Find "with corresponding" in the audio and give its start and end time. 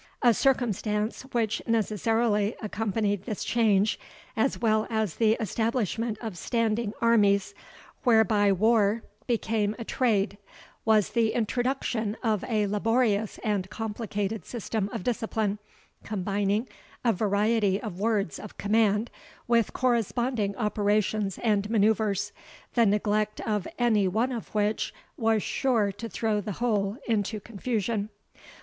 19.47-20.55